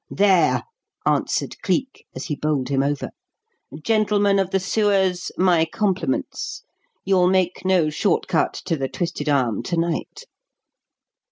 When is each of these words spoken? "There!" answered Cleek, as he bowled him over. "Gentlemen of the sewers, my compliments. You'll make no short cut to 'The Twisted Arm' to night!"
"There!" 0.09 0.63
answered 1.05 1.61
Cleek, 1.61 2.07
as 2.15 2.25
he 2.25 2.35
bowled 2.35 2.69
him 2.69 2.81
over. 2.81 3.11
"Gentlemen 3.83 4.39
of 4.39 4.49
the 4.49 4.59
sewers, 4.59 5.31
my 5.37 5.63
compliments. 5.71 6.63
You'll 7.05 7.27
make 7.27 7.63
no 7.65 7.91
short 7.91 8.27
cut 8.27 8.53
to 8.65 8.75
'The 8.75 8.87
Twisted 8.89 9.29
Arm' 9.29 9.61
to 9.61 9.77
night!" 9.77 10.23